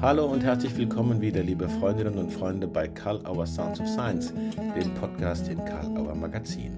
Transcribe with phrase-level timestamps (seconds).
[0.00, 4.32] Hallo und herzlich willkommen wieder, liebe Freundinnen und Freunde, bei Karl Auer Sounds of Science,
[4.32, 6.76] dem Podcast im Karl Auer Magazin.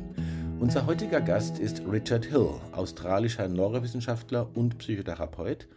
[0.59, 5.69] Unser heutiger Gast ist Richard Hill, australischer Neurowissenschaftler und Psychotherapeut.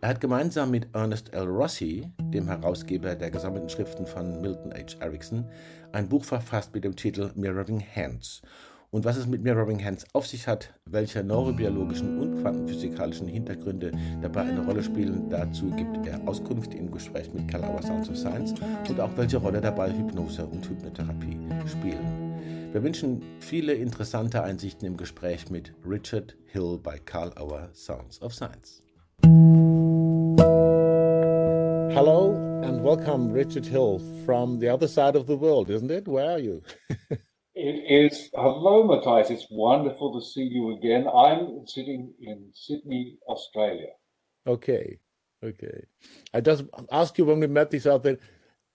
[0.00, 1.46] Er hat gemeinsam mit Ernest L.
[1.46, 4.96] Rossi, dem Herausgeber der gesammelten Schriften von Milton H.
[4.98, 5.44] Erickson,
[5.92, 8.42] ein Buch verfasst mit dem Titel Mirroring Hands
[8.90, 13.92] und was es mit Mirroring Hands auf sich hat, welche neurobiologischen und quantenphysikalischen Hintergründe
[14.22, 18.54] dabei eine Rolle spielen, dazu gibt er Auskunft im Gespräch mit Karl Sounds of Science
[18.88, 22.72] und auch welche Rolle dabei Hypnose und Hypnotherapie spielen.
[22.72, 28.34] Wir wünschen viele interessante Einsichten im Gespräch mit Richard Hill bei Karl Auer Sounds of
[28.34, 28.82] Science.
[31.94, 36.06] Hello and welcome, Richard Hill, from the other side of the world, isn't it?
[36.06, 36.62] Where are you?
[37.60, 38.30] It is.
[38.36, 39.30] Hello, Matthias.
[39.30, 41.08] It's wonderful to see you again.
[41.12, 43.94] I'm sitting in Sydney, Australia.
[44.46, 45.00] Okay.
[45.44, 45.82] Okay.
[46.32, 46.62] I just
[46.92, 48.16] asked you when we met each other,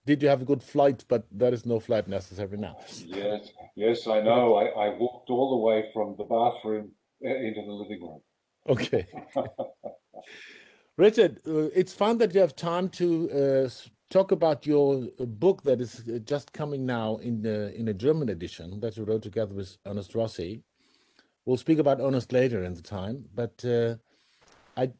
[0.04, 1.02] did you have a good flight?
[1.08, 2.76] But there is no flight necessary now.
[3.06, 3.48] Yes.
[3.74, 4.56] Yes, I know.
[4.56, 6.92] I, I walked all the way from the bathroom
[7.24, 8.20] uh, into the living room.
[8.68, 9.06] Okay.
[10.98, 13.68] Richard, uh, it's fun that you have time to uh,
[14.14, 18.28] talk about your book that is uh, just coming now in the in a German
[18.28, 20.62] edition that you wrote together with Ernest Rossi.
[21.44, 23.96] We'll speak about Ernest later in the time, but uh,
[24.76, 24.92] I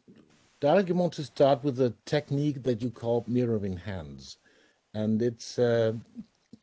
[0.61, 4.39] directly want to start with the technique that you call mirroring hands,
[4.93, 5.93] and it's uh,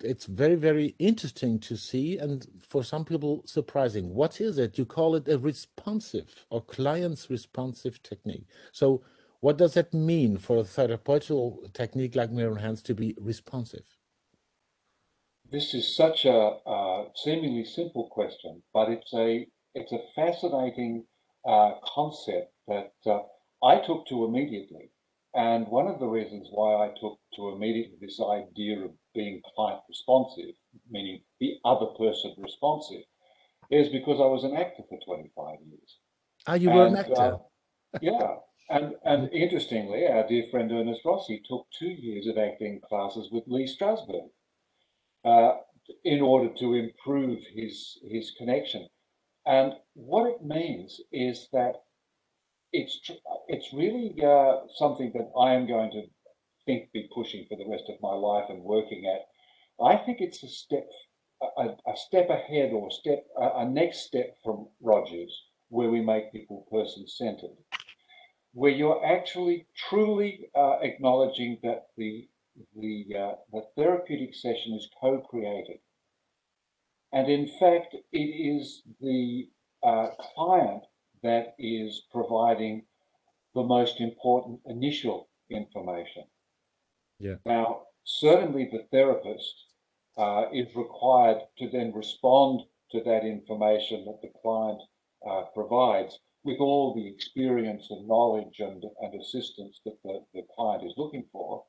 [0.03, 4.13] it's very very interesting to see, and for some people surprising.
[4.13, 4.77] What is it?
[4.77, 8.47] You call it a responsive or client's responsive technique.
[8.73, 9.03] So
[9.41, 13.97] what does that mean for a therapeutical technique like mirror hands to be responsive?
[15.49, 21.07] This is such a, a seemingly simple question, but it's a it's a fascinating
[21.45, 23.21] uh, concept that uh,
[23.63, 24.91] I took to immediately.
[25.33, 29.81] And one of the reasons why I took to immediately this idea of being client
[29.87, 30.55] responsive,
[30.89, 33.03] meaning the other person responsive,
[33.71, 35.99] is because I was an actor for 25 years.
[36.45, 37.13] Ah, you were an actor?
[37.13, 37.37] Uh,
[38.01, 38.37] yeah.
[38.71, 43.43] And, and interestingly, our dear friend Ernest Rossi took two years of acting classes with
[43.45, 44.29] Lee Strasberg
[45.25, 45.57] uh,
[46.05, 48.87] in order to improve his, his connection.
[49.45, 51.83] And what it means is that
[52.71, 52.97] it's,
[53.49, 56.03] it's really uh, something that I am going to
[56.65, 59.25] think be pushing for the rest of my life and working at.
[59.83, 60.87] I think it's a step,
[61.57, 66.31] a, a step ahead or step, a, a next step from Rogers, where we make
[66.31, 67.57] people person centered
[68.53, 72.27] where you're actually truly uh, acknowledging that the
[72.75, 75.79] the uh, the therapeutic session is co-created,
[77.11, 79.49] and in fact, it is the
[79.83, 80.83] uh, client
[81.23, 82.83] that is providing
[83.55, 86.23] the most important initial information.
[87.19, 87.35] Yeah.
[87.45, 89.65] Now, certainly, the therapist
[90.17, 92.61] uh, is required to then respond
[92.91, 94.81] to that information that the client
[95.27, 100.83] uh, provides with all the experience and knowledge and, and assistance that the, the client
[100.85, 101.63] is looking for.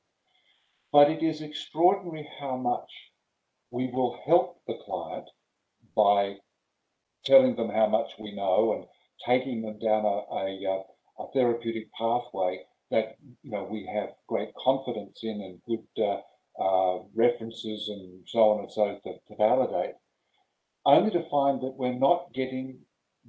[0.93, 2.91] But it is extraordinary how much
[3.71, 5.29] we will help the client
[5.97, 6.37] by
[7.25, 8.85] telling them how much we know and
[9.27, 10.83] taking them down a, a,
[11.19, 12.61] a therapeutic pathway
[12.91, 16.21] that you know we have great confidence in and good uh,
[16.63, 19.95] uh, references and so on and so to, to validate,
[20.85, 22.81] only to find that we're not getting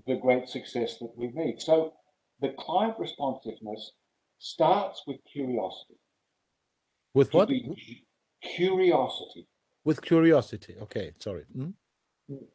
[0.07, 1.61] the great success that we need.
[1.61, 1.93] So
[2.41, 3.91] the client responsiveness
[4.39, 5.99] starts with curiosity.
[7.13, 7.49] With what?
[8.41, 9.47] Curiosity.
[9.85, 10.75] With curiosity.
[10.81, 11.45] Okay, sorry.
[11.55, 11.71] Hmm?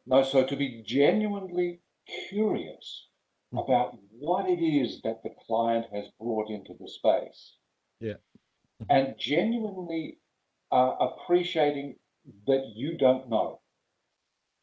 [0.05, 1.81] No, so to be genuinely
[2.29, 3.07] curious
[3.53, 3.63] mm.
[3.63, 7.55] about what it is that the client has brought into the space.
[7.99, 8.15] Yeah.
[8.89, 10.17] And genuinely
[10.71, 11.95] uh, appreciating
[12.47, 13.61] that you don't know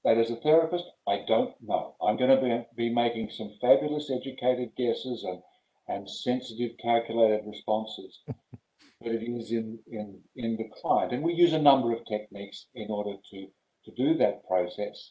[0.07, 1.97] that as a therapist, I don't know.
[2.01, 2.41] I'm going to
[2.77, 5.43] be, be making some fabulous educated guesses and,
[5.89, 8.21] and sensitive calculated responses.
[8.27, 11.13] but it is in, in, in the client.
[11.13, 13.47] And we use a number of techniques in order to,
[13.85, 15.11] to do that process.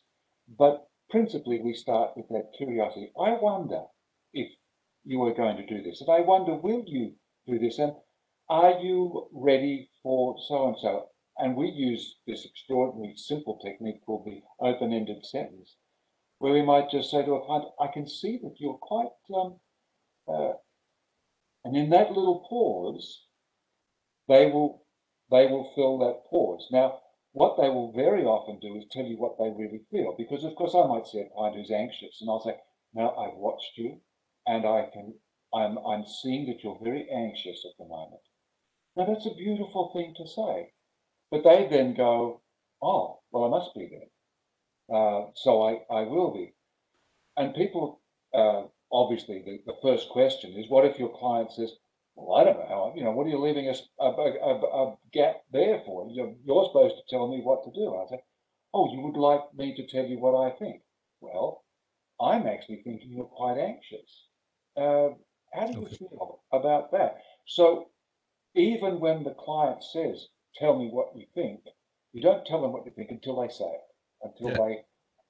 [0.57, 3.11] But principally, we start with that curiosity.
[3.19, 3.81] I wonder
[4.33, 4.49] if
[5.03, 5.99] you are going to do this.
[5.99, 7.15] And I wonder, will you
[7.45, 7.79] do this?
[7.79, 7.91] And
[8.49, 11.09] are you ready for so and so?
[11.37, 15.75] And we use this extraordinarily simple technique called the open ended sentence,
[16.39, 19.59] where we might just say to a client, I can see that you're quite, um,
[20.27, 20.53] uh,
[21.65, 23.25] and in that little pause,
[24.27, 24.85] they will,
[25.29, 26.67] they will fill that pause.
[26.71, 26.99] Now,
[27.33, 30.55] what they will very often do is tell you what they really feel, because of
[30.55, 32.55] course I might see a client who's anxious, and I'll say,
[32.93, 33.99] "Now I've watched you,
[34.47, 35.15] and I can,
[35.53, 38.21] I'm, I'm seeing that you're very anxious at the moment.
[38.95, 40.71] Now that's a beautiful thing to say.
[41.31, 42.41] But they then go,
[42.81, 44.97] oh, well, I must be there.
[44.97, 46.53] Uh, so I, I will be.
[47.37, 48.01] And people,
[48.33, 51.71] uh, obviously, the, the first question is, what if your client says,
[52.15, 54.97] well, I don't know how, you know, what are you leaving a, a, a, a
[55.11, 56.07] gap there for?
[56.11, 57.95] You're, you're supposed to tell me what to do.
[57.95, 58.23] I say,
[58.73, 60.81] oh, you would like me to tell you what I think.
[61.19, 61.63] Well,
[62.21, 64.27] I'm actually thinking you're quite anxious.
[64.77, 65.09] Uh,
[65.53, 65.95] how do you okay.
[65.97, 67.17] feel about that?
[67.45, 67.89] So
[68.53, 70.27] even when the client says,
[70.59, 71.61] tell me what you think,
[72.13, 73.87] you don't tell them what you think until they say it,
[74.23, 74.57] until yeah.
[74.57, 74.81] they,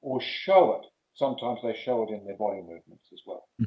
[0.02, 0.88] or show it.
[1.16, 3.48] Sometimes they show it in their body movements as well.
[3.58, 3.66] Hmm.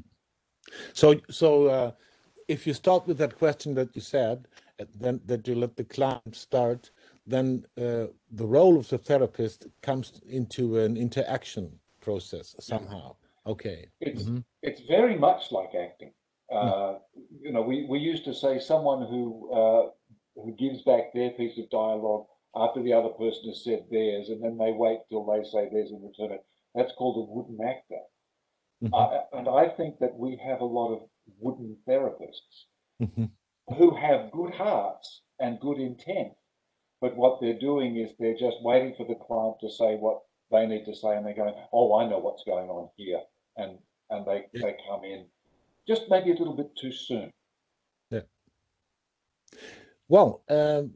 [0.92, 1.90] So, so uh,
[2.46, 4.46] if you start with that question that you said,
[4.94, 6.90] then that you let the client start,
[7.26, 13.16] then uh, the role of the therapist comes into an interaction process somehow.
[13.46, 13.88] Okay.
[14.00, 14.44] It's mm -hmm.
[14.62, 16.12] it's very much like acting.
[16.50, 17.00] Uh, mm.
[17.44, 19.22] You know, we, we used to say someone who
[19.58, 19.97] uh, who
[20.56, 24.56] gives back their piece of dialogue after the other person has said theirs, and then
[24.56, 26.32] they wait till they say theirs in return.
[26.32, 26.44] it.
[26.74, 28.02] That's called a wooden actor.
[28.82, 28.94] Mm -hmm.
[28.94, 31.08] uh, and I think that we have a lot of
[31.40, 32.68] wooden therapists
[32.98, 33.28] mm -hmm.
[33.78, 36.32] who have good hearts and good intent,
[37.00, 40.18] but what they're doing is they're just waiting for the client to say what
[40.50, 43.22] they need to say, and they're going, "Oh, I know what's going on here,"
[43.56, 43.78] and
[44.10, 44.62] and they yeah.
[44.62, 45.30] they come in
[45.88, 47.32] just maybe a little bit too soon.
[48.10, 48.20] Yeah.
[50.08, 50.94] Well, um,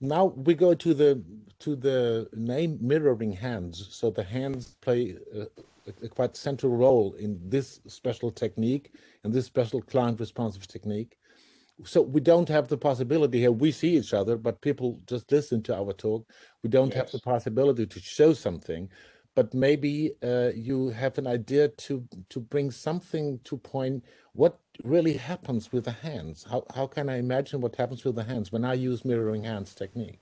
[0.00, 1.22] now we go to the
[1.60, 3.88] to the name mirroring hands.
[3.90, 5.46] So the hands play a,
[6.02, 8.90] a, quite central role in this special technique
[9.22, 11.16] and this special client responsive technique.
[11.84, 13.52] So we don't have the possibility here.
[13.52, 16.28] We see each other, but people just listen to our talk.
[16.64, 16.96] We don't yes.
[16.96, 18.88] have the possibility to show something
[19.34, 25.16] but maybe uh, you have an idea to to bring something to point what really
[25.16, 26.46] happens with the hands.
[26.50, 29.74] How, how can i imagine what happens with the hands when i use mirroring hands
[29.74, 30.20] technique?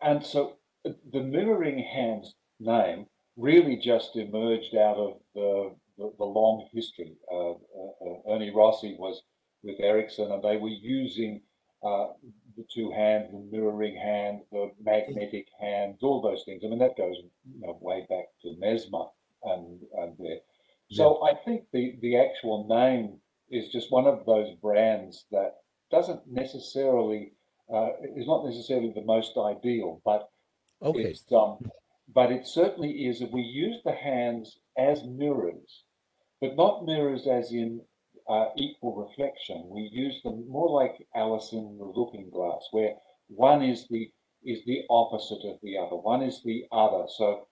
[0.00, 0.56] And so
[0.86, 3.06] uh, the mirroring hands name
[3.36, 7.16] really just emerged out of the, the, the long history.
[7.32, 9.22] Uh, uh, ernie rossi was
[9.62, 11.40] with Erickson and they were using
[11.84, 12.08] uh,
[12.56, 16.62] the two hands, the mirroring hand, the magnetic hands, all those things.
[16.64, 17.16] I mean, that goes
[17.66, 19.06] know, way back to Mesmer
[19.42, 20.38] and, and there.
[20.90, 21.32] So yeah.
[21.32, 23.18] I think the, the actual name
[23.50, 25.56] is just one of those brands that
[25.90, 27.32] doesn't necessarily
[27.72, 30.28] uh, is not necessarily the most ideal, but
[30.82, 31.02] okay.
[31.02, 31.58] it's um,
[32.14, 35.84] but it certainly is that we use the hands as mirrors,
[36.40, 37.82] but not mirrors as in
[38.28, 39.68] uh, equal reflection.
[39.68, 42.94] We use them more like Alice in the Looking Glass, where
[43.28, 44.10] one is the
[44.44, 45.96] is the opposite of the other.
[45.96, 47.06] One is the other.
[47.16, 47.48] So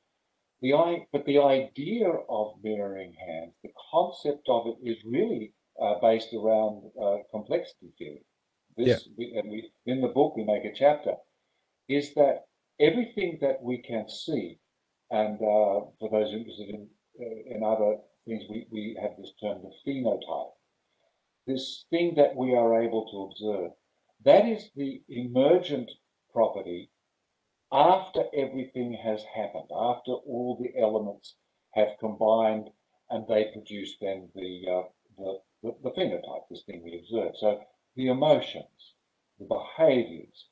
[0.63, 5.95] the I, but the idea of mirroring hands, the concept of it is really uh,
[6.01, 8.25] based around uh, complexity theory.
[8.77, 9.13] This, yeah.
[9.17, 11.15] we, and we, in the book, we make a chapter,
[11.89, 12.45] is that
[12.81, 14.59] everything that we can see,
[15.11, 16.89] and uh, for those interested in,
[17.21, 17.97] uh, in other
[18.27, 20.53] things, we, we have this term, the phenotype
[21.47, 23.71] this thing that we are able to observe.
[24.25, 25.91] That is the emergent
[26.37, 26.91] property
[27.73, 31.35] after everything has happened, after all the elements
[31.75, 32.69] have combined
[33.11, 34.83] and they produce then the, uh,
[35.19, 37.33] the, the, the phenotype, this thing we observe.
[37.41, 37.61] So
[37.97, 38.95] the emotions,
[39.39, 40.49] the behaviors,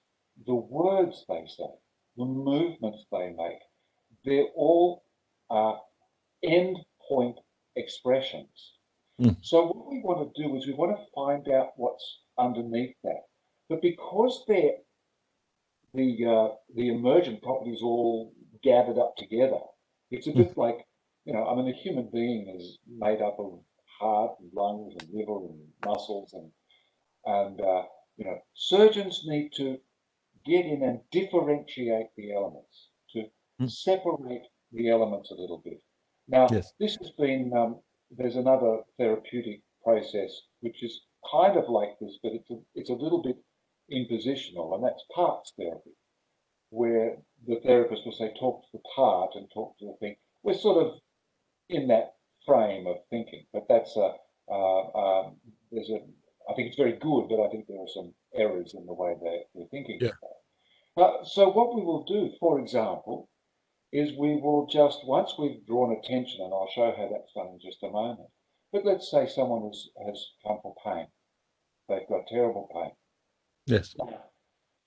[0.47, 1.73] the words they say,
[2.17, 3.61] the movements they make,
[4.25, 5.05] they're all
[5.51, 5.75] uh,
[6.43, 6.79] end
[7.09, 7.39] point
[7.77, 8.75] expressions
[9.21, 9.37] Mm.
[9.43, 13.23] So what we want to do is we want to find out what's underneath that.
[13.69, 14.79] But because they're
[15.95, 18.33] the uh, the emergent properties all
[18.63, 19.61] gathered up together,
[20.11, 20.87] it's a bit like
[21.25, 23.61] you know, I mean, a human being is made up of
[23.99, 26.51] heart and lungs and liver and muscles and
[27.25, 27.83] and uh,
[28.17, 29.79] you know, surgeons need to
[30.45, 33.25] get in and differentiate the elements to
[33.61, 33.71] mm.
[33.71, 35.83] separate the elements a little bit.
[36.29, 36.73] Now, yes.
[36.79, 42.33] this has been um, there's another therapeutic process which is kind of like this, but
[42.33, 43.37] it's a, it's a little bit
[43.93, 45.97] impositional, and that's parts therapy,
[46.71, 50.17] where the therapist will say, talk to the part and talk to the thing.
[50.43, 51.01] We're sort of
[51.69, 52.15] in that
[52.47, 54.13] frame of thinking, but that's a,
[54.51, 55.37] uh, um,
[55.73, 56.01] there's a,
[56.51, 59.15] I think it's very good, but I think there are some errors in the way
[59.23, 59.99] they're, they're thinking.
[60.01, 60.11] Yeah.
[60.97, 63.29] Uh, so what we will do, for example,
[63.93, 67.61] is we will just, once we've drawn attention, and I'll show how that's done in
[67.63, 68.29] just a moment,
[68.73, 71.07] but let's say someone has, has come for pain.
[71.89, 72.93] They've got terrible pain.
[73.67, 73.95] Yes.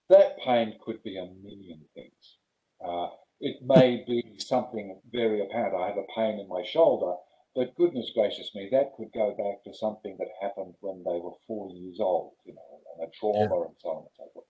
[0.09, 2.37] That pain could be a million things.
[2.85, 3.07] Uh,
[3.39, 5.75] it may be something very apparent.
[5.75, 7.13] I have a pain in my shoulder,
[7.55, 11.35] but goodness gracious me, that could go back to something that happened when they were
[11.45, 12.61] four years old, you know,
[12.99, 13.67] and a trauma yeah.
[13.67, 14.03] and so on.
[14.03, 14.45] And so forth.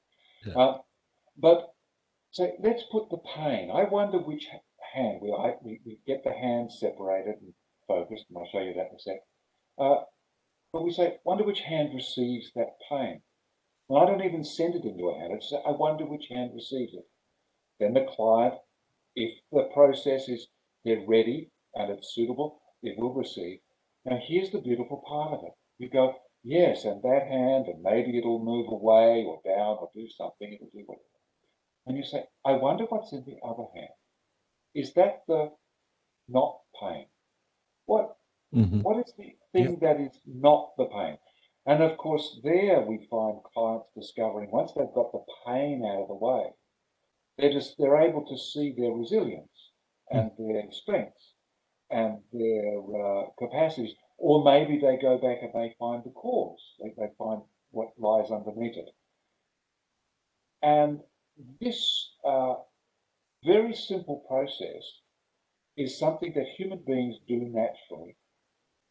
[0.45, 0.53] Yeah.
[0.55, 0.77] Uh,
[1.37, 1.73] but
[2.31, 3.71] so let's put the pain.
[3.71, 4.47] I wonder which
[4.93, 7.53] hand we, I, we, we get the hands separated and
[7.87, 9.19] focused, and I'll show you that in a sec.
[9.79, 10.03] Uh,
[10.73, 13.21] but we say, wonder which hand receives that pain.
[13.87, 15.33] Well, I don't even send it into a hand.
[15.33, 17.05] I, say, I wonder which hand receives it.
[17.79, 18.55] Then the client,
[19.15, 20.47] if the process is
[20.83, 23.59] they're ready and it's suitable, it will receive.
[24.05, 25.53] Now, here's the beautiful part of it.
[25.79, 30.07] You go, yes, and that hand, and maybe it'll move away or down or do
[30.09, 31.03] something, it'll do whatever.
[31.85, 33.89] And you say, I wonder what's in the other hand.
[34.75, 35.51] Is that the
[36.27, 37.05] not pain?
[37.85, 38.15] What
[38.53, 38.81] mm-hmm.
[38.81, 41.17] what is the thing that is not the pain?
[41.67, 46.07] And of course, there we find clients discovering once they've got the pain out of
[46.07, 46.45] the way,
[47.37, 49.71] they're just they're able to see their resilience
[50.09, 50.53] and mm.
[50.53, 51.33] their strengths
[51.91, 56.93] and their uh, capacities, or maybe they go back and they find the cause, they,
[56.97, 58.89] they find what lies underneath it.
[60.61, 61.01] And
[61.61, 62.55] this uh,
[63.43, 64.83] very simple process
[65.75, 68.15] is something that human beings do naturally,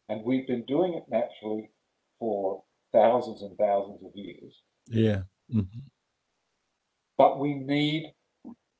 [0.09, 1.71] and we've been doing it naturally
[2.19, 2.63] for
[2.97, 4.61] thousands and thousands of years.
[4.87, 5.21] Yeah.
[5.53, 5.79] Mm-hmm.
[7.17, 8.13] But we need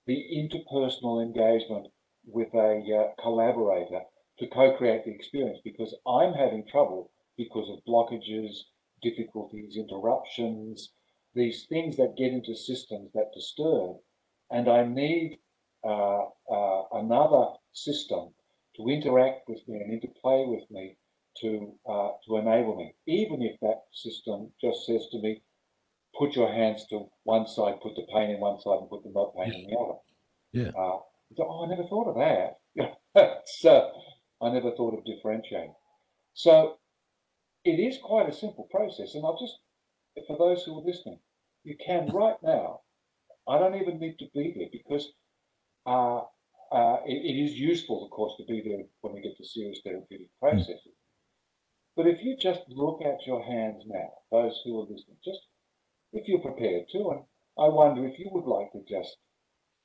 [0.05, 1.87] the interpersonal engagement
[2.25, 4.01] with a uh, collaborator
[4.39, 8.51] to co-create the experience because I'm having trouble because of blockages,
[9.01, 10.91] difficulties, interruptions,
[11.33, 13.97] these things that get into systems that disturb.
[14.49, 15.39] And I need
[15.83, 18.29] uh, uh, another system
[18.75, 20.97] to interact with me and interplay with me
[21.41, 25.41] to uh, to enable me, even if that system just says to me,
[26.17, 29.11] "Put your hands to one side, put the pain in one side, and put the
[29.13, 29.59] not pain yeah.
[29.59, 29.99] in the other."
[30.53, 30.69] Yeah.
[30.69, 30.99] Uh,
[31.33, 33.33] so, oh, I never thought of that.
[33.45, 33.91] so
[34.41, 35.73] I never thought of differentiating.
[36.33, 36.77] So
[37.65, 39.59] it is quite a simple process, and I'll just
[40.25, 41.19] for those who are listening,
[41.63, 42.81] you can right now.
[43.47, 45.13] I don't even need to be there because
[45.85, 46.21] uh,
[46.71, 49.79] uh, it, it is useful, of course, to be there when we get to serious
[49.83, 50.47] therapeutic hmm.
[50.47, 50.95] processes.
[51.97, 55.39] But if you just look at your hands now, those who are listening, just
[56.13, 57.21] if you're prepared to, and
[57.57, 59.17] I wonder if you would like to just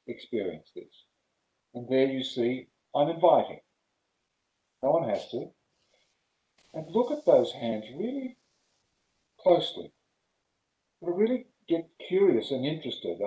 [0.07, 1.07] experience this.
[1.73, 3.61] And there you see, I'm inviting.
[4.83, 5.53] No one has to.
[6.75, 8.37] And look at those hands really
[9.41, 9.93] closely.
[11.01, 13.21] But really get curious and interested.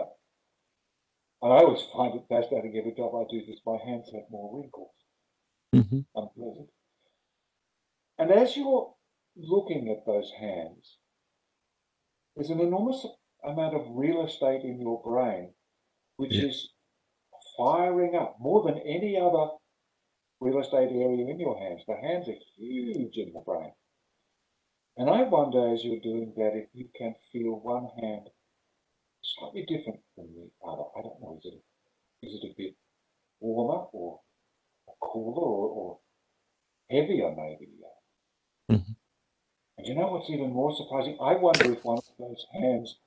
[1.42, 4.62] And I always find it fascinating every time I do this, my hands have more
[4.62, 4.92] wrinkles.
[5.74, 6.02] Mm-hmm.
[6.16, 6.70] Unpleasant.
[8.18, 8.94] And as you're
[9.36, 10.98] looking at those hands,
[12.36, 13.06] there's an enormous
[13.44, 15.54] amount of real estate in your brain
[16.18, 16.46] which yeah.
[16.46, 16.70] is
[17.58, 19.52] firing up more than any other
[20.40, 21.84] real estate area in your hands.
[21.88, 23.72] The hands are huge in the brain.
[24.98, 28.30] And I wonder as you're doing that if you can feel one hand
[29.22, 30.84] slightly different from the other.
[30.98, 32.76] I don't know, is it, is it a bit
[33.40, 34.22] warmer or
[35.02, 36.00] cooler or, or
[36.90, 37.70] heavier maybe?
[37.84, 37.95] Uh,
[38.72, 38.94] Mm-hmm.
[39.78, 41.18] And you know what's even more surprising?
[41.22, 42.98] I wonder if one of those hands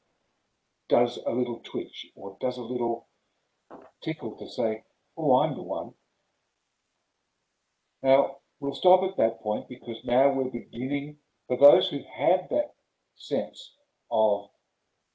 [0.88, 3.08] does a little twitch or does a little
[4.02, 4.84] tickle to say,
[5.16, 5.92] oh, I'm the one.
[8.02, 12.74] Now, we'll stop at that point because now we're beginning, for those who've had that
[13.16, 13.72] sense
[14.10, 14.48] of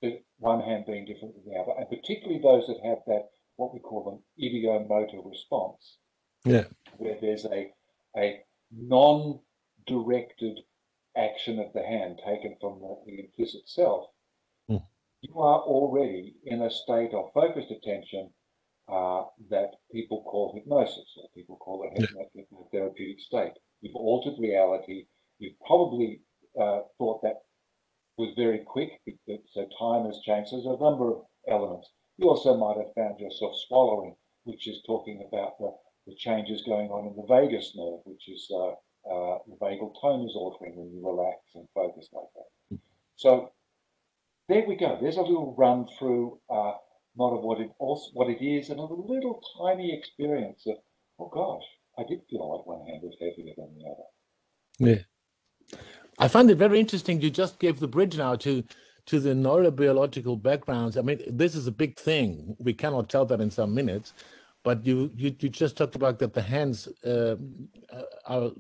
[0.01, 3.73] the one hand being different than the other, and particularly those that have that, what
[3.73, 5.97] we call an ideomotor response,
[6.43, 6.65] yeah.
[6.97, 7.71] where there's a,
[8.17, 9.39] a non
[9.87, 10.59] directed
[11.15, 14.05] action of the hand taken from the, the implicit self,
[14.69, 14.81] mm.
[15.21, 18.29] you are already in a state of focused attention
[18.91, 23.53] uh, that people call hypnosis or people call a hypnotherapeutic state.
[23.81, 25.05] You've altered reality.
[25.39, 26.21] You've probably
[26.59, 27.41] uh, thought that
[28.17, 29.01] was very quick,
[29.51, 30.51] so time has changed.
[30.51, 31.89] There's a number of elements.
[32.17, 35.71] You also might have found yourself swallowing, which is talking about the,
[36.05, 38.73] the changes going on in the vagus nerve, which is uh,
[39.09, 42.49] uh, the vagal tone is altering when you relax and focus like that.
[43.15, 43.51] So
[44.49, 44.97] there we go.
[45.01, 46.73] There's a little run through uh,
[47.15, 50.77] not of what it also what it is, and a little tiny experience of
[51.19, 51.63] oh gosh,
[51.97, 54.03] I did feel like one hand was heavier than the other.
[54.79, 55.03] Yeah,
[56.19, 57.21] I find it very interesting.
[57.21, 58.63] You just gave the bridge now to
[59.07, 60.97] to the neurobiological backgrounds.
[60.97, 62.55] I mean, this is a big thing.
[62.59, 64.13] We cannot tell that in some minutes,
[64.63, 67.35] but you you, you just talked about that the hands uh,
[68.25, 68.51] are,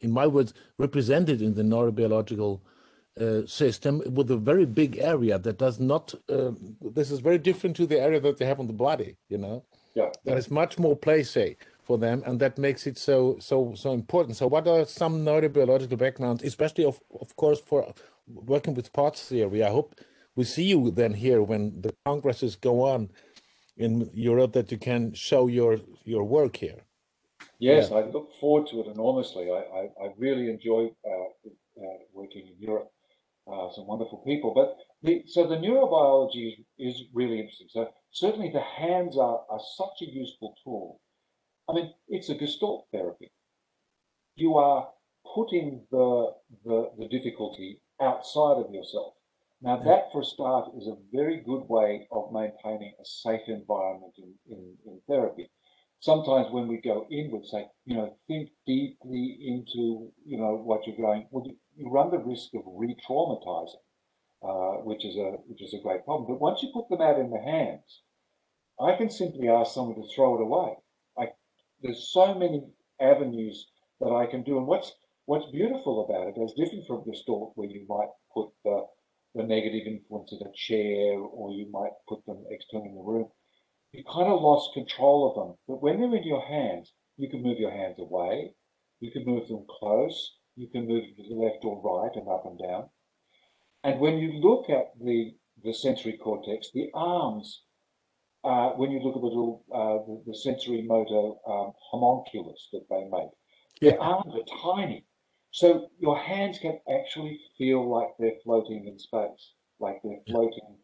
[0.00, 2.60] in my words, represented in the neurobiological
[3.20, 6.14] uh, system with a very big area that does not.
[6.28, 9.16] Uh, this is very different to the area that they have on the body.
[9.28, 9.64] You know,
[9.94, 13.74] yeah, there is much more play, say, for them, and that makes it so so
[13.74, 14.36] so important.
[14.36, 17.94] So, what are some neurobiological backgrounds, especially of of course for
[18.26, 19.62] working with parts theory?
[19.62, 19.94] I hope
[20.34, 23.10] we see you then here when the congresses go on
[23.76, 26.80] in Europe that you can show your your work here.
[27.58, 27.98] Yes, yeah.
[27.98, 29.50] I look forward to it enormously.
[29.50, 31.48] I, I, I really enjoy uh,
[31.80, 32.90] uh, working in Europe.
[33.44, 37.66] Uh, some wonderful people, but the, so the neurobiology is, is really interesting.
[37.68, 41.00] So certainly the hands are, are such a useful tool.
[41.68, 43.32] I mean, it's a gestalt therapy.
[44.36, 44.88] You are
[45.34, 49.14] putting the, the, the difficulty outside of yourself.
[49.62, 54.14] Now, that for a start is a very good way of maintaining a safe environment
[54.18, 55.50] in, in, in therapy.
[56.00, 60.96] Sometimes when we go inward, say, you know, think deeply into, you know, what you're
[60.96, 63.76] going, well, you, you run the risk of re-traumatizing,
[64.42, 66.26] uh, which is a which is a great problem.
[66.26, 68.02] But once you put them out in the hands,
[68.80, 70.74] I can simply ask someone to throw it away.
[71.16, 71.28] I,
[71.80, 72.64] there's so many
[73.00, 73.68] avenues
[74.00, 74.92] that I can do, and what's
[75.26, 78.86] what's beautiful about it is different from gestalt where you might put the
[79.34, 83.28] the negative influence in a chair or you might put them externally in the room.
[83.92, 85.56] You kind of lost control of them.
[85.68, 88.54] But when they're in your hands, you can move your hands away,
[89.00, 92.28] you can move them close, you can move them to the left or right and
[92.28, 92.88] up and down.
[93.84, 97.62] And when you look at the, the sensory cortex, the arms,
[98.44, 102.84] uh, when you look at the little uh, the, the, sensory motor um, homunculus that
[102.90, 103.30] they make,
[103.80, 103.92] yeah.
[103.92, 105.04] the arms are tiny.
[105.52, 110.76] So your hands can actually feel like they're floating in space, like they're floating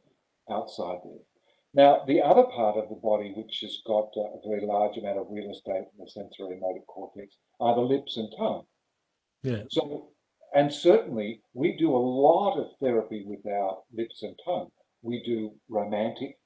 [0.50, 1.24] outside there.
[1.72, 5.26] Now, the other part of the body, which has got a very large amount of
[5.30, 8.64] real estate in the sensory motor cortex, are the lips and tongue.
[9.42, 9.62] Yeah.
[9.70, 10.10] So,
[10.54, 14.68] and certainly we do a lot of therapy with our lips and tongue.
[15.00, 16.38] We do romantic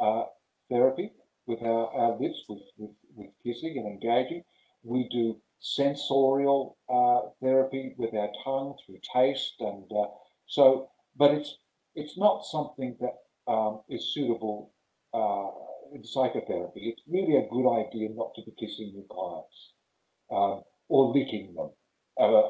[0.00, 0.24] uh,
[0.68, 1.12] therapy
[1.46, 4.42] with our, our lips, with, with, with kissing and engaging.
[4.82, 10.06] We do sensorial uh, therapy with our tongue through taste, and uh,
[10.46, 10.90] so.
[11.16, 11.56] But it's
[11.94, 14.72] it's not something that um, is suitable
[15.12, 15.48] uh,
[15.94, 16.94] in psychotherapy.
[16.94, 19.72] It's really a good idea not to be kissing your clients
[20.30, 21.70] um, or licking them.
[22.20, 22.42] Uh,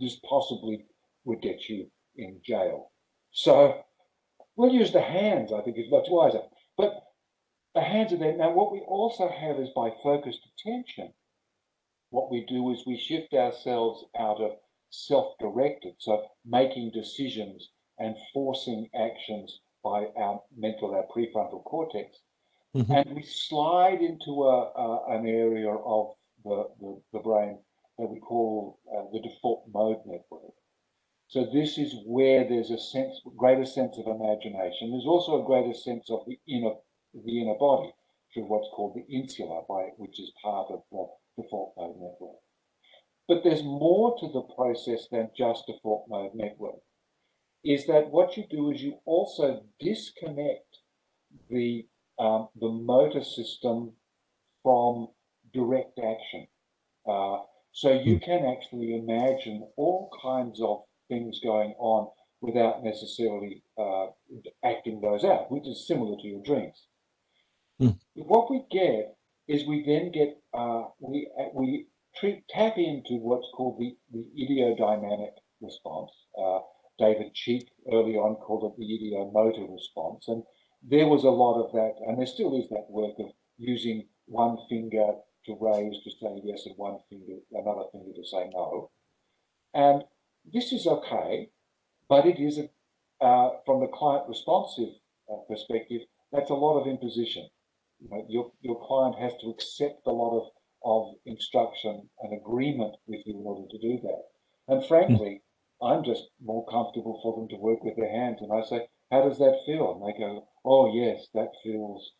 [0.00, 0.86] this possibly
[1.24, 2.90] would get you in jail.
[3.32, 3.82] So
[4.56, 5.52] we'll use the hands.
[5.52, 6.40] I think is much wiser.
[6.76, 6.94] But
[7.74, 8.36] the hands are there.
[8.36, 11.12] Now, what we also have is by focused attention
[12.10, 14.52] what we do is we shift ourselves out of
[14.90, 22.18] self directed, so making decisions and forcing actions by our mental, our prefrontal cortex.
[22.76, 22.92] Mm-hmm.
[22.92, 26.12] And we slide into a, a, an area of
[26.44, 27.58] the, the, the, brain
[27.98, 30.52] that we call uh, the default mode network.
[31.28, 34.90] So this is where there's a sense, greater sense of imagination.
[34.90, 36.74] There's also a greater sense of the inner,
[37.12, 37.92] the inner body
[38.32, 41.06] through what's called the insula, by which is part of the
[41.40, 42.36] default mode network.
[43.28, 46.80] But there's more to the process than just a default mode network.
[47.64, 50.78] Is that what you do is you also disconnect
[51.48, 51.86] the
[52.18, 53.92] um, the motor system
[54.62, 55.08] from
[55.54, 56.46] direct action.
[57.08, 57.38] Uh,
[57.72, 58.24] so you hmm.
[58.24, 62.08] can actually imagine all kinds of things going on
[62.40, 64.06] without necessarily uh,
[64.64, 66.86] acting those out, which is similar to your dreams.
[67.80, 67.98] Mm.
[68.14, 69.16] What we get
[69.50, 71.86] is we then get uh, we uh, we
[72.16, 76.12] treat, tap into what's called the, the ideodynamic response.
[76.40, 76.60] Uh,
[76.98, 80.44] David Cheek early on called it the ideomotor response, and
[80.82, 84.56] there was a lot of that, and there still is that work of using one
[84.68, 85.14] finger
[85.46, 88.90] to raise to say yes and one finger, another finger to say no,
[89.74, 90.04] and
[90.52, 91.48] this is okay,
[92.08, 92.68] but it is a,
[93.24, 94.92] uh, from the client responsive
[95.32, 97.48] uh, perspective, that's a lot of imposition
[98.00, 100.50] you know, your, your client has to accept a lot of,
[100.84, 104.22] of instruction and agreement with you in order to do that.
[104.68, 105.42] And frankly,
[105.82, 108.38] I'm just more comfortable for them to work with their hands.
[108.40, 109.92] And I say, how does that feel?
[109.92, 112.12] And they go, oh, yes, that feels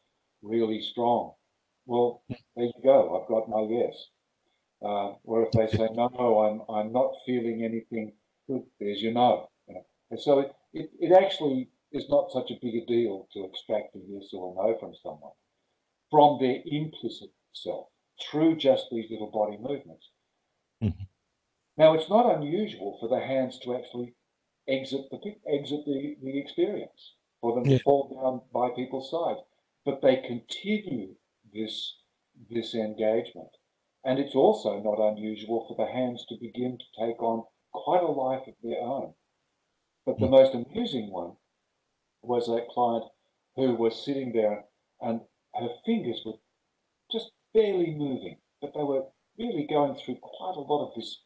[0.43, 1.33] really strong.
[1.87, 3.17] Well, there you go.
[3.17, 3.95] I've got my yes.
[4.83, 8.13] Uh, or if they say, no, no, I'm, I'm not feeling anything
[8.47, 9.49] good, there's your no.
[9.69, 9.87] You know?
[10.11, 13.95] And so it, it, it actually is not such a big a deal to extract
[13.95, 15.33] a yes or a no from someone
[16.11, 17.89] from their implicit self
[18.21, 20.11] through just these little body movements.
[20.83, 21.05] Mm-hmm.
[21.77, 24.15] Now, it's not unusual for the hands to actually
[24.69, 25.19] exit the
[25.49, 27.79] exit the, the experience, for them yeah.
[27.79, 29.41] to fall down by people's sides,
[29.85, 31.15] but they continue
[31.53, 31.97] this
[32.51, 33.49] this engagement.
[34.05, 38.07] And it's also not unusual for the hands to begin to take on quite a
[38.07, 39.15] life of their own.
[40.07, 40.35] But the mm-hmm.
[40.35, 41.33] most amusing one
[42.23, 43.05] was a client
[43.57, 44.65] who was sitting there
[45.01, 45.21] and
[45.55, 46.39] her fingers were
[47.11, 49.05] just barely moving, but they were
[49.39, 51.23] really going through quite a lot of this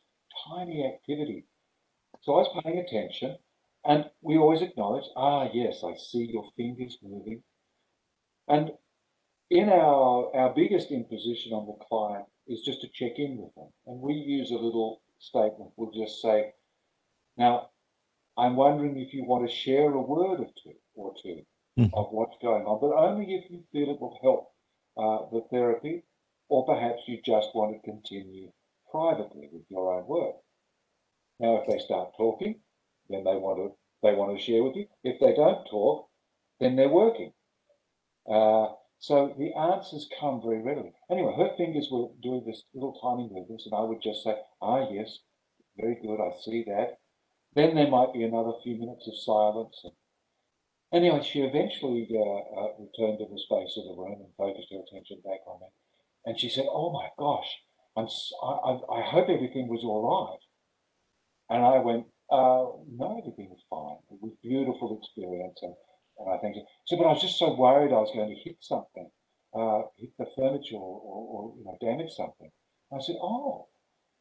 [0.49, 1.47] tiny activity.
[2.23, 3.39] So I was paying attention,
[3.85, 7.43] And we always acknowledge, ah, yes, I see your fingers moving.
[8.49, 8.71] And
[9.51, 13.69] in our, our biggest imposition on the client is just to check in with them.
[13.87, 15.73] And we use a little statement.
[15.77, 16.53] We'll just say,
[17.37, 17.71] now,
[18.39, 21.43] I'm wondering if you want to share a word or two, or 2
[21.79, 21.91] Mm.
[21.93, 24.53] of what's going on, but only if you feel it will help
[24.97, 26.05] uh, the therapy,
[26.49, 28.53] or perhaps you just want to continue
[28.91, 30.37] privately with your own work.
[31.41, 32.61] Now, if they start talking,
[33.09, 34.87] then they want to they want to share with you.
[35.05, 36.09] If they don't talk,
[36.61, 37.33] then they're working.
[38.31, 40.93] Uh, so the answers come very readily.
[41.11, 44.89] Anyway, her fingers were doing this little tiny movements, and I would just say, "Ah,
[44.91, 45.21] yes,
[45.77, 46.21] very good.
[46.21, 46.99] I see that."
[47.55, 49.81] Then there might be another few minutes of silence.
[49.85, 49.95] And
[50.95, 54.81] anyway, she eventually uh, uh, returned to the space of the room and focused her
[54.81, 55.67] attention back on me.
[56.27, 57.51] And she said, "Oh my gosh,
[57.97, 60.45] I'm s- I, I, hope everything was all right."
[61.51, 63.99] And I went, uh, "No, everything was fine.
[64.11, 65.75] It was a beautiful experience." And,
[66.19, 68.57] and I think, so, but I was just so worried I was going to hit
[68.61, 69.11] something,
[69.55, 72.51] uh, hit the furniture or, or, or you know, damage something.
[72.93, 73.69] I said, "Oh."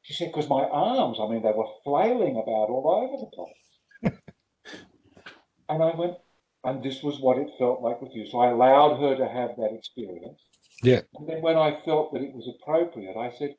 [0.04, 4.20] She said, because my arms, I mean, they were flailing about all over the place.
[5.70, 6.18] and I went,
[6.64, 8.26] and this was what it felt like with you.
[8.26, 10.42] So I allowed her to have that experience.
[10.82, 11.02] Yeah.
[11.16, 13.56] And then when I felt that it was appropriate, I said,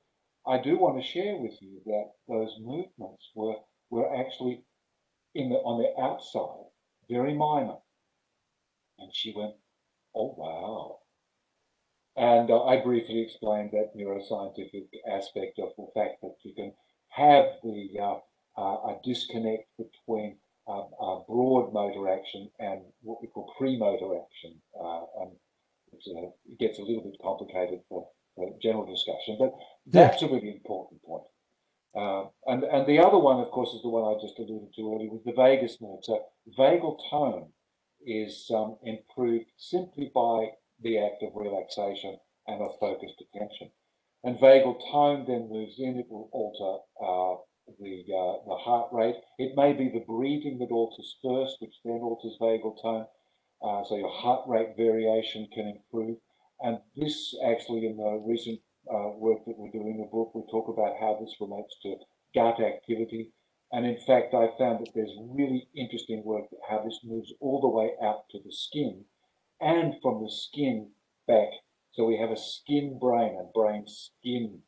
[0.47, 3.57] I do want to share with you that those movements were
[3.91, 4.65] were actually
[5.35, 6.71] in the on the outside,
[7.09, 7.77] very minor.
[8.99, 9.55] And she went,
[10.15, 10.99] Oh wow.
[12.17, 16.73] And uh, I briefly explained that neuroscientific aspect of the fact that you can
[17.09, 18.19] have the uh,
[18.57, 24.61] uh, a disconnect between uh, broad motor action and what we call premotor action.
[24.79, 25.31] Uh, and
[26.17, 29.53] a, it gets a little bit complicated for, for general discussion, but
[29.87, 31.25] that's a really important point.
[31.97, 34.95] Uh, and, and the other one, of course, is the one I just alluded to
[34.95, 36.01] earlier, was the vagus nerve.
[36.03, 36.25] So
[36.59, 37.53] vagal tone
[38.05, 40.49] is um, improved simply by
[40.83, 43.71] the act of relaxation and of focused attention.
[44.25, 49.17] And vagal tone then moves in, it will alter uh, the, uh, the heart rate.
[49.39, 53.07] It may be the breathing that alters first, which then alters vagal tone.
[53.63, 56.19] Uh, so your heart rate variation can improve.
[56.61, 60.43] And this actually, in the recent uh, work that we do in the book, we
[60.51, 61.97] talk about how this relates to
[62.35, 63.33] gut activity.
[63.73, 67.69] And in fact, I found that there's really interesting work how this moves all the
[67.69, 69.05] way out to the skin
[69.61, 70.91] and from the skin
[71.27, 71.49] back.
[71.93, 74.61] So we have a skin brain and brain skin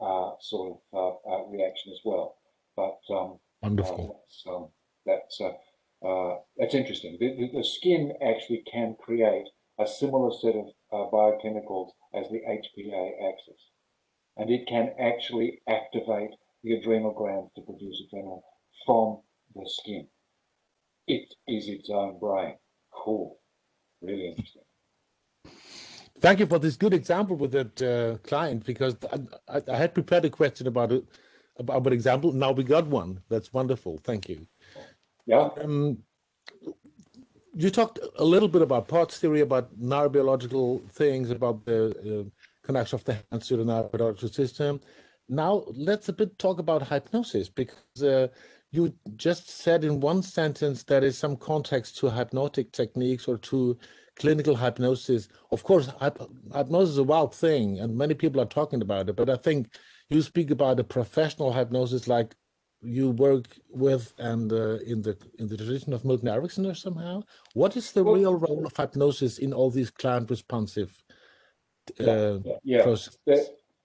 [0.00, 2.36] uh, sort of uh, uh, reaction as well.
[2.80, 4.00] But um, Wonderful.
[4.00, 4.68] uh, that's um,
[5.04, 7.18] that's, uh, uh, that's interesting.
[7.20, 12.40] The, the, the skin actually can create a similar set of uh, biochemicals as the
[12.48, 13.60] HPA axis,
[14.36, 16.30] and it can actually activate
[16.62, 18.40] the adrenal glands to produce adrenaline
[18.86, 19.20] from
[19.54, 20.08] the skin.
[21.06, 22.56] It is its own brain.
[22.94, 23.38] Cool.
[24.00, 24.62] Really interesting.
[26.20, 29.94] Thank you for this good example with that uh, client because I, I, I had
[29.94, 31.04] prepared a question about it
[31.60, 32.32] about example.
[32.32, 33.22] Now we got one.
[33.28, 33.98] That's wonderful.
[33.98, 34.46] Thank you.
[35.26, 35.50] Yeah.
[35.62, 35.98] Um,
[37.54, 42.30] you talked a little bit about parts theory, about neurobiological things, about the uh,
[42.64, 44.80] connection of the hands to the neurobiological system.
[45.28, 48.28] Now let's a bit talk about hypnosis because uh,
[48.72, 53.78] you just said in one sentence there is some context to hypnotic techniques or to
[54.16, 55.28] clinical hypnosis.
[55.50, 59.16] Of course, hyp- hypnosis is a wild thing, and many people are talking about it.
[59.16, 59.68] But I think
[60.10, 62.34] you speak about a professional hypnosis, like
[62.82, 67.22] you work with and uh, in the in the tradition of Milton Erickson or somehow.
[67.54, 71.02] What is the Well- real role of hypnosis in all these client responsive
[72.00, 72.82] uh, Yeah.
[72.82, 73.18] processes?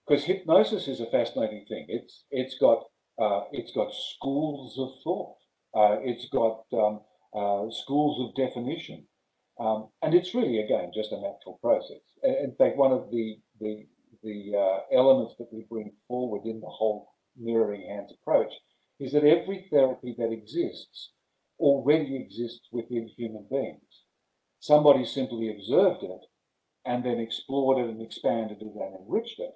[0.08, 1.86] Because hypnosis is a fascinating thing.
[1.90, 2.80] It's it's got
[3.18, 5.36] uh, it's got schools of thought.
[5.74, 7.02] Uh, it's got um,
[7.34, 9.08] uh, schools of definition,
[9.60, 12.02] um, and it's really again just a natural process.
[12.24, 13.26] In fact, one of the
[13.60, 13.88] the
[14.24, 18.54] the uh, elements that we bring forward in the whole mirroring hands approach
[19.00, 21.12] is that every therapy that exists
[21.60, 24.04] already exists within human beings.
[24.60, 26.22] Somebody simply observed it
[26.86, 29.54] and then explored it and expanded it and enriched it.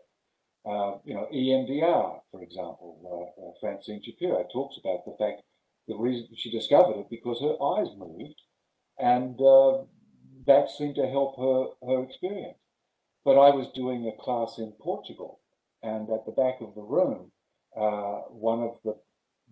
[0.65, 5.41] Uh, you know, EMDR, for example, uh, uh, Francine Shapiro talks about the fact
[5.87, 8.39] the reason she discovered it because her eyes moved,
[8.99, 9.83] and uh,
[10.45, 12.58] that seemed to help her her experience.
[13.29, 15.39] But I was doing a class in Portugal,
[15.83, 17.31] and at the back of the room,
[17.79, 18.95] uh, one of the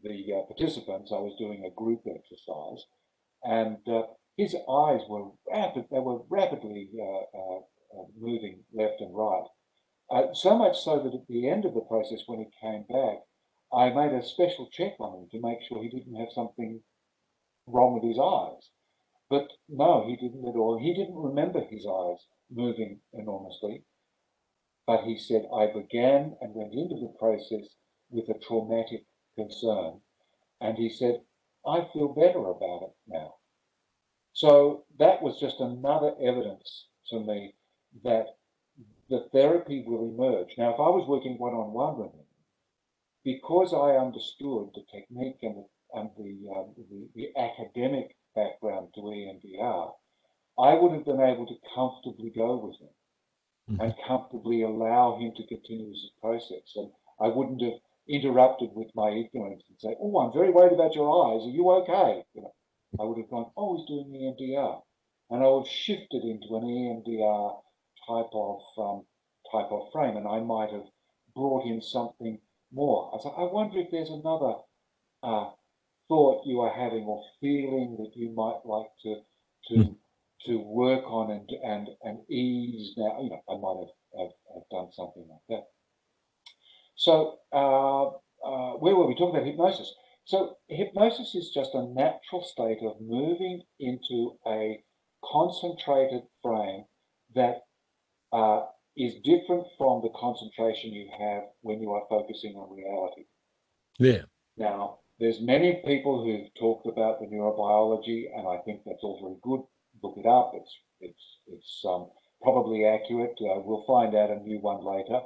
[0.02, 2.88] the uh, participants, I was doing a group exercise,
[3.44, 5.86] and uh, his eyes were rapid.
[5.92, 9.46] They were rapidly uh, uh, moving left and right.
[10.34, 13.20] So much so that at the end of the process, when he came back,
[13.72, 16.82] I made a special check on him to make sure he didn't have something
[17.68, 18.72] wrong with his eyes.
[19.30, 20.80] But no, he didn't at all.
[20.80, 23.84] He didn't remember his eyes moving enormously.
[24.86, 27.76] But he said, I began and went into the process
[28.10, 29.06] with a traumatic
[29.36, 30.02] concern.
[30.62, 31.22] And he said,
[31.66, 33.36] I feel better about it now.
[34.34, 37.56] So that was just another evidence to me
[38.04, 38.38] that
[39.10, 40.56] the therapy will emerge.
[40.58, 42.26] Now, if I was working one on one with him,
[43.24, 49.02] because I understood the technique and the, and the, um, the, the academic background to
[49.02, 49.92] EMDR,
[50.60, 52.90] I would have been able to comfortably go with him
[53.70, 53.82] mm-hmm.
[53.82, 56.76] and comfortably allow him to continue his process.
[56.76, 60.96] And I wouldn't have interrupted with my ignorance and say, "Oh, I'm very worried about
[60.96, 61.46] your eyes.
[61.46, 62.54] Are you okay?" You know,
[63.00, 64.82] I would have gone, "Oh, he's doing EMDR,"
[65.30, 67.62] and I would have shifted into an EMDR
[68.08, 69.06] type of um,
[69.52, 70.88] type of frame, and I might have
[71.36, 72.40] brought in something
[72.72, 73.12] more.
[73.14, 74.56] I said, "I wonder if there's another
[75.22, 75.52] uh,
[76.08, 79.22] thought you are having or feeling that you might like to
[79.68, 79.96] to mm.
[80.46, 84.70] To work on and and and ease now." You know, I might have, have, have
[84.72, 85.68] done something like that.
[86.96, 88.08] So, uh,
[88.44, 89.94] uh, where were we talking about hypnosis?
[90.26, 94.84] So, hypnosis is just a natural state of moving into a
[95.24, 96.86] concentrated frame
[97.36, 97.62] that
[98.34, 98.66] uh,
[98.98, 103.26] is different from the concentration you have when you are focusing on reality.
[104.00, 104.24] Yeah.
[104.58, 109.38] Now, there's many people who've talked about the neurobiology, and I think that's all very
[109.42, 109.62] good.
[110.04, 110.52] Look it up.
[110.56, 112.10] It's it's it's um,
[112.42, 113.38] probably accurate.
[113.42, 115.22] Uh, we'll find out a new one later.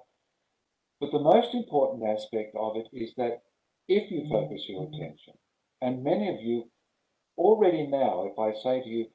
[1.00, 3.42] But the most important aspect of it is that
[3.88, 5.34] if you focus your attention,
[5.82, 6.70] and many of you
[7.38, 9.08] already now, if I say to you,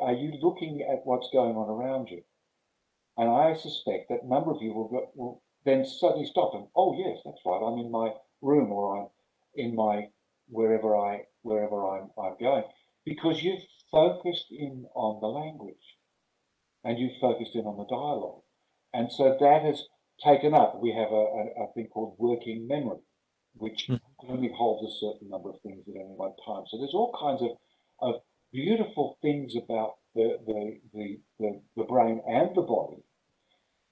[0.00, 2.22] are you looking at what's going on around you?
[3.16, 6.94] And I suspect that a number of you will, will then suddenly stop and, oh
[6.96, 9.08] yes, that's right, I'm in my room or I'm
[9.54, 10.08] in my
[10.48, 12.64] wherever I wherever I'm, I'm going,
[13.04, 15.96] because you've focused in on the language
[16.84, 18.42] and you've focused in on the dialogue,
[18.92, 19.84] and so that has
[20.24, 20.80] taken up.
[20.80, 23.00] We have a, a, a thing called working memory,
[23.54, 24.00] which mm.
[24.28, 26.64] only holds a certain number of things at any one time.
[26.68, 27.50] So there's all kinds of,
[28.00, 28.20] of
[28.52, 33.02] beautiful things about the, the, the, the, the brain and the body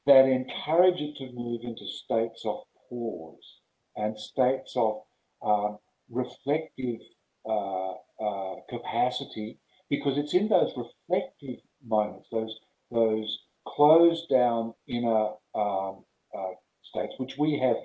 [0.07, 3.61] that encourage it to move into states of pause
[3.97, 5.03] and states of
[5.45, 5.79] um,
[6.11, 7.01] reflective
[7.47, 9.59] uh, uh, capacity
[9.90, 12.59] because it's in those reflective moments, those
[12.90, 16.05] those closed down inner um,
[16.37, 17.77] uh, states, which we have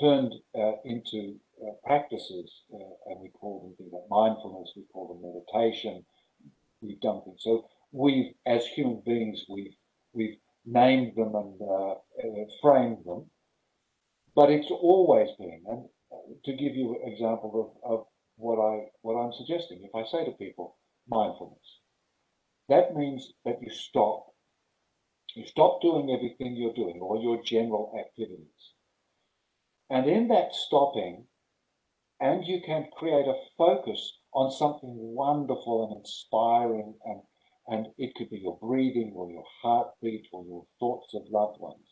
[0.00, 5.22] turned uh, into uh, practices, and we call them things like mindfulness, we call them
[5.22, 6.04] meditation.
[6.80, 7.40] We've done things.
[7.42, 9.74] So we've, as human beings, we've
[10.12, 10.36] we've
[10.66, 11.94] named them and uh,
[12.62, 13.26] framed them,
[14.34, 15.62] but it's always been.
[15.66, 15.84] And
[16.44, 20.24] to give you an example of, of what I what I'm suggesting, if I say
[20.24, 20.76] to people
[21.08, 21.80] mindfulness,
[22.68, 24.34] that means that you stop
[25.34, 28.72] you stop doing everything you're doing, all your general activities.
[29.90, 31.26] And in that stopping,
[32.20, 37.20] and you can create a focus on something wonderful and inspiring, and,
[37.66, 41.84] and it could be your breathing or your heartbeat or your thoughts of loved ones.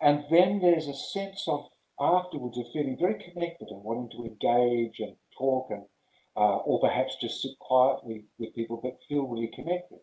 [0.00, 1.66] And then there's a sense of
[1.98, 5.86] afterwards of feeling very connected and wanting to engage and talk and
[6.36, 9.98] uh, or perhaps just sit quietly with people but feel really connected.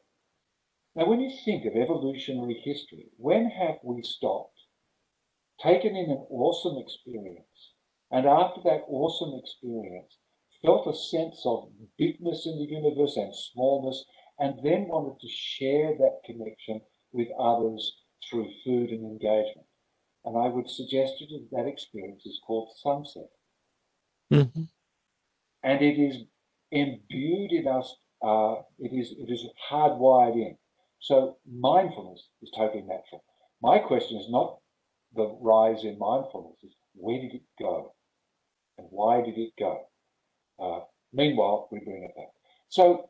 [0.95, 4.59] Now, when you think of evolutionary history, when have we stopped,
[5.61, 7.73] taken in an awesome experience,
[8.11, 10.17] and after that awesome experience,
[10.61, 14.05] felt a sense of bigness in the universe and smallness,
[14.39, 17.95] and then wanted to share that connection with others
[18.29, 19.67] through food and engagement?
[20.25, 23.29] And I would suggest to you that that experience is called sunset.
[24.31, 24.63] Mm-hmm.
[25.63, 26.23] And it is
[26.71, 30.57] imbued in us, uh, it, is, it is hardwired in.
[30.99, 33.23] So mindfulness is totally natural.
[33.61, 34.57] My question is not
[35.15, 37.93] the rise in mindfulness, is where did it go?
[38.77, 39.85] And why did it go?
[40.59, 42.29] Uh, meanwhile, we bring it back.
[42.69, 43.09] So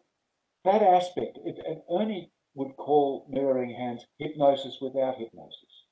[0.66, 5.86] that aspect, it, and Ernie would call mirroring hands hypnosis without hypnosis.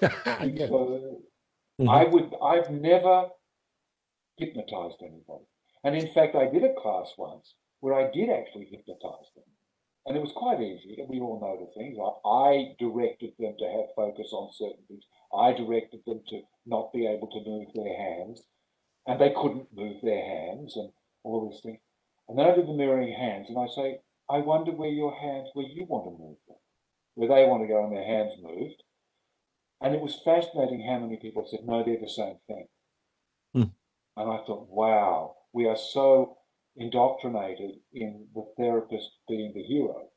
[0.02, 1.88] mm-hmm.
[1.88, 3.28] I would, I've never
[4.36, 5.44] hypnotized anybody.
[5.84, 9.44] And in fact, I did a class once where I did actually hypnotize them.
[10.06, 10.98] And it was quite easy.
[11.08, 11.98] We all know the things.
[11.98, 15.04] I, I directed them to have focus on certain things.
[15.32, 18.42] I directed them to not be able to move their hands,
[19.06, 20.90] and they couldn't move their hands, and
[21.22, 21.78] all these things.
[22.28, 25.48] And then I did the mirroring hands, and I say, I wonder where your hands,
[25.54, 26.56] where you want to move them,
[27.14, 28.82] where they want to go and their hands moved.
[29.80, 32.66] And it was fascinating how many people said, no, they're the same thing.
[33.52, 33.62] Hmm.
[34.16, 36.36] And I thought, wow, we are so
[36.76, 40.08] indoctrinated in the therapist being the hero.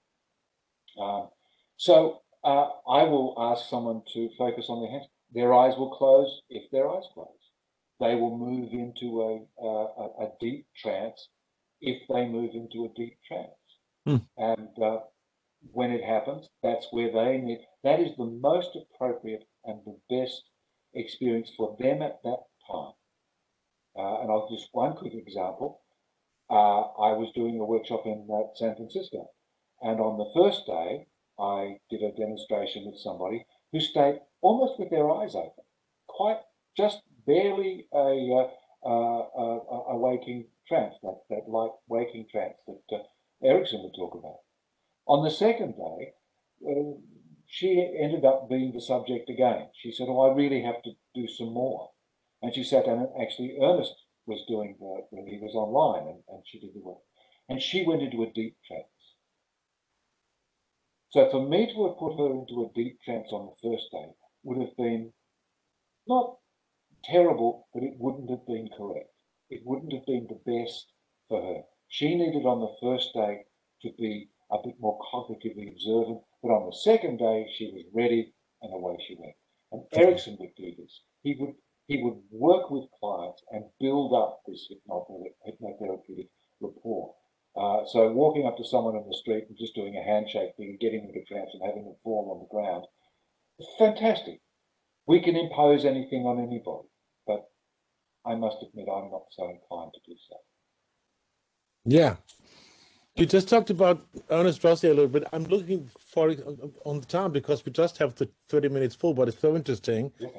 [1.00, 1.30] Um,
[1.78, 5.08] so uh, I will ask someone to focus on their hands.
[5.32, 7.28] Their eyes will close if their eyes close.
[8.00, 11.30] They will move into a, a, a deep trance
[11.82, 13.50] if they move into a deep trance.
[14.06, 14.18] Hmm.
[14.38, 15.00] And uh,
[15.72, 20.44] when it happens, that's where they need, that is the most appropriate and the best
[20.94, 22.40] experience for them at that.
[23.98, 25.82] Uh, and I'll just one quick example.
[26.50, 29.30] Uh, I was doing a workshop in uh, San Francisco,
[29.82, 31.08] and on the first day,
[31.40, 35.64] I did a demonstration with somebody who stayed almost with their eyes open,
[36.08, 36.40] quite
[36.78, 38.50] just barely a,
[38.86, 43.04] uh, a, a waking trance, that, that light waking trance that uh,
[43.44, 44.40] Erickson would talk about.
[45.08, 46.14] On the second day,
[46.68, 46.98] uh,
[47.48, 49.70] she ended up being the subject again.
[49.82, 51.90] She said, Oh, I really have to do some more.
[52.44, 56.20] And she sat down and actually Ernest was doing the, when he was online and,
[56.28, 57.00] and she did the work.
[57.48, 58.84] And she went into a deep trance.
[61.12, 64.10] So for me to have put her into a deep trance on the first day
[64.44, 65.14] would have been
[66.06, 66.36] not
[67.06, 69.10] terrible, but it wouldn't have been correct.
[69.50, 70.88] It wouldn't have been the best
[71.30, 71.62] for her.
[71.88, 73.44] She needed on the first day
[73.84, 78.34] to be a bit more cognitively observant, but on the second day she was ready
[78.62, 79.36] and away she went.
[79.72, 81.02] And Erickson would do this.
[81.22, 81.54] He would
[81.88, 86.30] he would work with clients and build up this hypnotherapeutic
[86.62, 87.14] rapport.
[87.56, 90.80] Uh, so walking up to someone in the street and just doing a handshake, and
[90.80, 92.86] getting them to trance and having them fall on the ground,
[93.78, 94.40] fantastic.
[95.06, 96.88] We can impose anything on anybody,
[97.28, 97.44] but
[98.26, 100.38] I must admit I'm not so inclined to do so.
[101.86, 102.16] Yeah.
[103.16, 105.26] You just talked about Ernest Rossi a little bit.
[105.32, 106.44] I'm looking for it
[106.84, 110.12] on the time because we just have the 30 minutes full, but it's so interesting.
[110.20, 110.30] Yeah.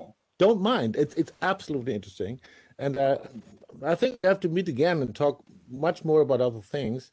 [0.44, 0.94] Don't mind.
[0.94, 2.38] It's it's absolutely interesting,
[2.78, 3.16] and uh,
[3.82, 7.12] I think we have to meet again and talk much more about other things.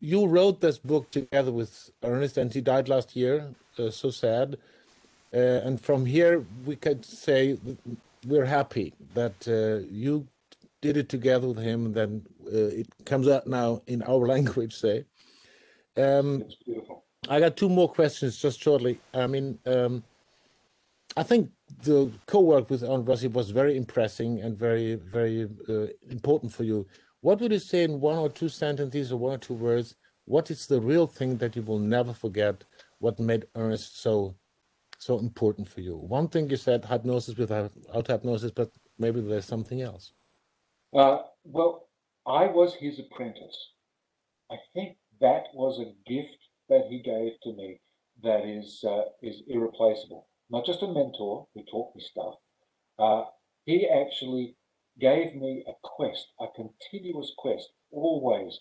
[0.00, 3.34] You wrote this book together with Ernest, and he died last year.
[3.78, 4.56] Uh, so sad.
[5.34, 7.58] Uh, and from here, we could say
[8.26, 10.26] we're happy that uh, you
[10.80, 11.92] did it together with him.
[11.92, 14.74] Then uh, it comes out now in our language.
[14.74, 15.04] Say.
[15.98, 17.04] Um, beautiful.
[17.28, 18.98] I got two more questions just shortly.
[19.12, 20.04] I mean, um,
[21.18, 21.50] I think
[21.82, 26.86] the co-work with Ernest Rossi was very impressing and very, very uh, important for you.
[27.20, 29.94] What would you say in one or two sentences or one or two words?
[30.24, 32.64] What is the real thing that you will never forget?
[32.98, 34.36] What made Ernest so
[34.98, 35.96] so important for you?
[35.96, 37.72] One thing you said, hypnosis without
[38.06, 40.12] hypnosis, but maybe there's something else.
[40.94, 41.88] Uh, well,
[42.24, 43.72] I was his apprentice.
[44.50, 47.80] I think that was a gift that he gave to me
[48.22, 50.28] that is uh, is irreplaceable.
[50.52, 52.34] Not just a mentor who taught me stuff.
[52.98, 53.24] Uh,
[53.64, 54.56] he actually
[55.00, 58.60] gave me a quest, a continuous quest, always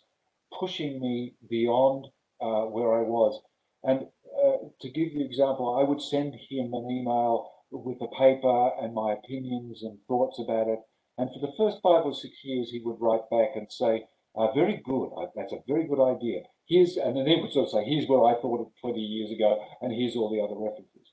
[0.57, 2.07] pushing me beyond
[2.39, 3.41] uh, where I was.
[3.83, 4.07] And
[4.41, 8.69] uh, to give you an example, I would send him an email with a paper
[8.81, 10.79] and my opinions and thoughts about it.
[11.17, 14.49] And for the first five or six years, he would write back and say, uh,
[14.53, 15.11] "Very good.
[15.17, 16.43] Uh, that's a very good idea.
[16.65, 19.29] Here's," and then he would sort of say, "Here's where I thought of 20 years
[19.29, 21.11] ago, and here's all the other references."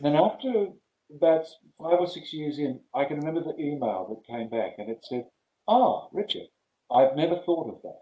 [0.00, 0.68] And then after
[1.14, 1.44] about
[1.78, 5.04] five or six years in, I can remember the email that came back, and it
[5.04, 5.26] said,
[5.68, 6.48] "Ah, Richard,
[6.90, 8.00] I've never thought of that."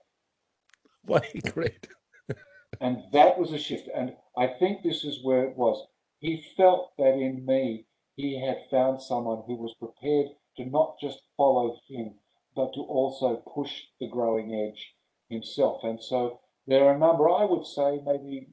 [1.04, 1.20] Why,
[1.52, 1.88] great.
[2.80, 3.88] And that was a shift.
[3.94, 5.86] And I think this is where it was.
[6.18, 11.20] He felt that in me, he had found someone who was prepared to not just
[11.36, 12.14] follow him,
[12.54, 14.94] but to also push the growing edge
[15.28, 15.82] himself.
[15.82, 18.48] And so there are a number, I would say maybe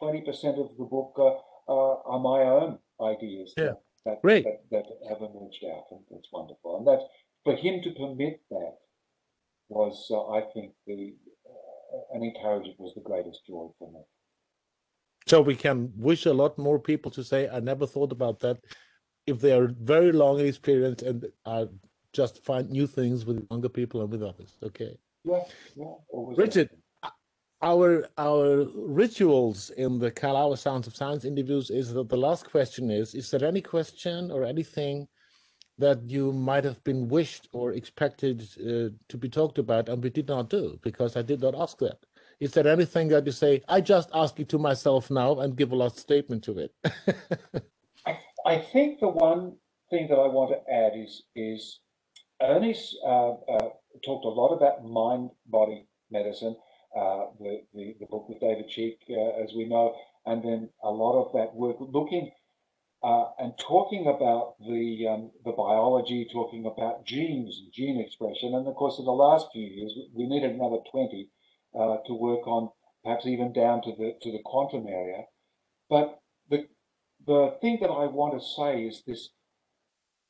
[0.00, 0.26] 20%
[0.60, 3.72] of the book uh, uh, are my own ideas Yeah.
[4.04, 4.44] that, Great.
[4.44, 5.84] that, that have emerged out.
[5.90, 6.78] And it's wonderful.
[6.78, 7.00] And that
[7.44, 8.76] for him to permit that
[9.68, 11.14] was, uh, I think, the
[11.48, 14.00] uh, and encouragement was the greatest joy for me.
[15.26, 18.58] So we can wish a lot more people to say, I never thought about that.
[19.26, 21.66] If they are very long experience and uh,
[22.12, 24.56] just find new things with younger people and with others.
[24.62, 24.96] Okay.
[25.24, 25.42] Yeah,
[25.74, 25.94] yeah.
[26.12, 26.70] Richard,
[27.62, 32.90] our our rituals in the Auer Sounds of Science interviews is that the last question
[32.90, 35.08] is: Is there any question or anything
[35.78, 40.10] that you might have been wished or expected uh, to be talked about and we
[40.10, 41.98] did not do because I did not ask that?
[42.40, 43.62] Is there anything that you say?
[43.68, 46.74] I just ask it to myself now and give a last statement to it.
[48.06, 49.56] I, I think the one
[49.88, 51.80] thing that I want to add is is
[52.42, 53.68] Ernest uh, uh,
[54.04, 56.56] talked a lot about mind body medicine,
[57.38, 59.94] the, the the book with David Cheek, uh, as we know,
[60.24, 62.30] and then a lot of that work looking
[63.02, 68.54] uh, and talking about the um, the biology, talking about genes and gene expression.
[68.54, 71.30] And of course, in the last few years, we needed another 20
[71.78, 72.70] uh, to work on,
[73.04, 75.24] perhaps even down to the to the quantum area.
[75.88, 76.66] But the
[77.24, 79.30] the thing that I want to say is this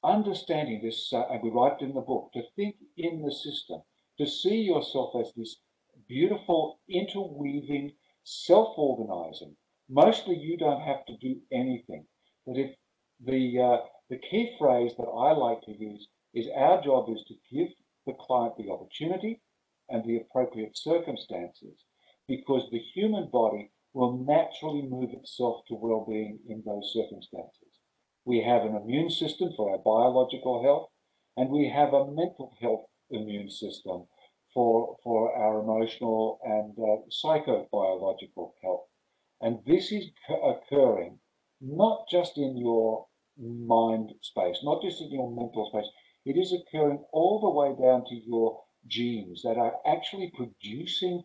[0.02, 3.82] understanding this, uh, and we write it in the book, to think in the system,
[4.18, 5.56] to see yourself as this
[6.08, 7.92] beautiful, interweaving,
[8.24, 9.56] self-organizing.
[9.88, 12.06] Mostly, you don't have to do anything.
[12.46, 12.74] But if
[13.24, 17.34] the uh, the key phrase that I like to use is our job is to
[17.52, 17.68] give
[18.06, 19.40] the client the opportunity
[19.88, 21.84] and the appropriate circumstances,
[22.28, 27.80] because the human body will naturally move itself to well-being in those circumstances.
[28.24, 30.88] We have an immune system for our biological health,
[31.36, 34.06] and we have a mental health immune system
[34.56, 38.88] for, for our emotional and uh, psychobiological health.
[39.42, 41.18] And this is occurring
[41.60, 43.06] not just in your
[43.38, 45.90] mind space, not just in your mental space,
[46.24, 51.22] it is occurring all the way down to your genes that are actually producing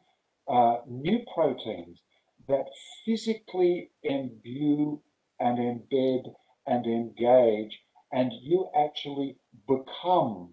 [0.49, 2.01] uh, new proteins
[2.49, 2.65] that
[3.05, 5.01] physically imbue
[5.39, 6.33] and embed
[6.67, 7.79] and engage,
[8.11, 9.37] and you actually
[9.69, 10.49] become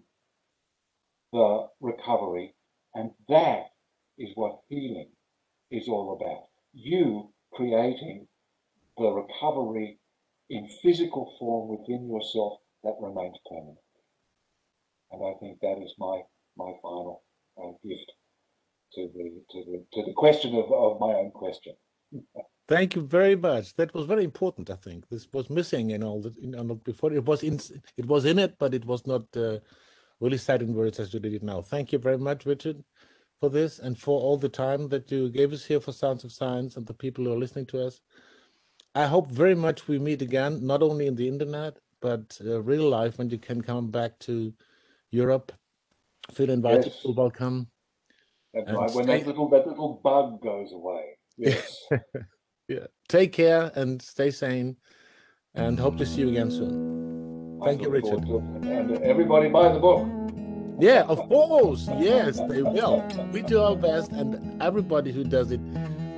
[1.33, 2.53] the recovery.
[2.95, 3.67] And that
[4.17, 5.09] is what healing
[5.71, 6.47] is all about.
[6.73, 8.27] You creating
[8.97, 9.99] the recovery
[10.49, 13.77] in physical form within yourself that remains permanent.
[15.11, 16.21] And I think that is my
[16.57, 17.23] my final
[17.57, 18.11] uh, gift
[18.93, 21.73] to the to the to the question of, of my own question.
[22.67, 23.75] Thank you very much.
[23.75, 24.69] That was very important.
[24.69, 27.11] I think this was missing in all the in, before.
[27.13, 27.59] It was in
[27.97, 29.57] it was in it, but it was not uh,
[30.19, 31.61] really said in words as you did it now.
[31.61, 32.83] Thank you very much, Richard,
[33.39, 36.31] for this and for all the time that you gave us here for Sounds of
[36.31, 38.01] Science and the people who are listening to us.
[38.95, 42.89] I hope very much we meet again, not only in the internet but uh, real
[42.89, 44.53] life when you can come back to
[45.11, 45.51] Europe.
[46.31, 46.87] Feel invited.
[46.87, 47.01] Yes.
[47.01, 47.67] Feel welcome.
[48.53, 48.91] Right.
[48.93, 51.17] When that little that little bug goes away.
[51.37, 51.85] Yes.
[52.67, 52.87] yeah.
[53.07, 54.77] Take care and stay sane,
[55.53, 56.98] and hope to see you again soon.
[57.63, 58.23] Thank you, Richard.
[58.23, 60.07] And everybody buy the book.
[60.79, 61.89] Yeah, of course.
[61.97, 63.05] Yes, they will.
[63.33, 65.59] We do our best, and everybody who does it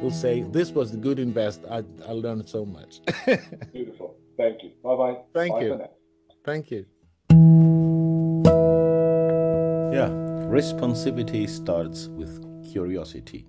[0.02, 1.62] will say, This was the good invest.
[1.70, 3.02] I, I learned so much.
[3.74, 4.16] Beautiful.
[4.38, 4.72] Thank you.
[4.84, 5.18] Bye bye.
[5.34, 5.82] Thank bye you.
[6.46, 6.86] Thank you.
[9.92, 10.10] Yeah,
[10.50, 12.40] responsivity starts with
[12.72, 13.48] curiosity.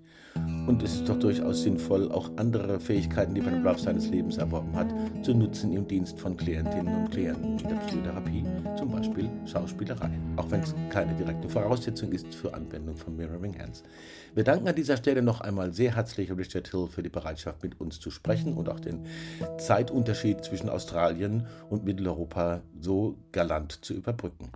[0.66, 4.38] Und es ist doch durchaus sinnvoll, auch andere Fähigkeiten, die man im Laufe seines Lebens
[4.38, 4.88] erworben hat,
[5.23, 8.45] zu nutzen im Dienst von Klientinnen und Klienten in der Psychotherapie,
[8.77, 13.83] zum Beispiel Schauspielerei, auch wenn es keine direkte Voraussetzung ist für Anwendung von Mirroring Hands.
[14.35, 17.81] Wir danken an dieser Stelle noch einmal sehr herzlich Richard Hill für die Bereitschaft, mit
[17.81, 19.07] uns zu sprechen und auch den
[19.59, 24.51] Zeitunterschied zwischen Australien und Mitteleuropa so galant zu überbrücken.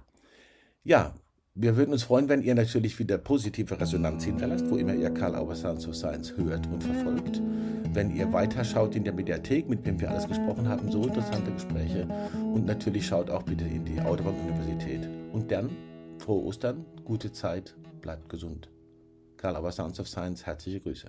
[0.82, 1.14] Ja,
[1.54, 5.36] wir würden uns freuen, wenn ihr natürlich wieder positive Resonanz hinterlasst, wo immer ihr Karl
[5.36, 7.40] Auer Sounds of Science hört und verfolgt.
[7.92, 12.06] Wenn ihr weiterschaut in der Mediathek, mit wem wir alles gesprochen haben, so interessante Gespräche.
[12.52, 15.08] Und natürlich schaut auch bitte in die Audubon-Universität.
[15.32, 15.70] Und dann,
[16.18, 18.68] frohe Ostern, gute Zeit, bleibt gesund.
[19.36, 21.08] Karl Auer Sounds of Science, herzliche Grüße.